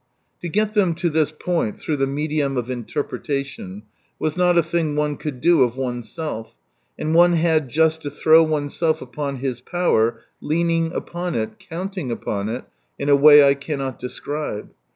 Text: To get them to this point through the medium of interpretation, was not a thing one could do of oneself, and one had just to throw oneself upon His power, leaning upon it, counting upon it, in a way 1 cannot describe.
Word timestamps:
To 0.41 0.49
get 0.49 0.73
them 0.73 0.95
to 0.95 1.11
this 1.11 1.31
point 1.31 1.79
through 1.79 1.97
the 1.97 2.07
medium 2.07 2.57
of 2.57 2.71
interpretation, 2.71 3.83
was 4.17 4.35
not 4.35 4.57
a 4.57 4.63
thing 4.63 4.95
one 4.95 5.15
could 5.15 5.39
do 5.41 5.61
of 5.61 5.75
oneself, 5.77 6.55
and 6.97 7.13
one 7.13 7.33
had 7.33 7.69
just 7.69 8.01
to 8.01 8.09
throw 8.09 8.41
oneself 8.41 8.99
upon 8.99 9.35
His 9.35 9.61
power, 9.61 10.19
leaning 10.41 10.91
upon 10.91 11.35
it, 11.35 11.59
counting 11.59 12.09
upon 12.09 12.49
it, 12.49 12.63
in 12.97 13.09
a 13.09 13.15
way 13.15 13.43
1 13.43 13.53
cannot 13.57 13.99
describe. 13.99 14.71